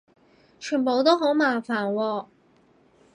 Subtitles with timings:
[0.59, 2.25] 全部都好麻煩喎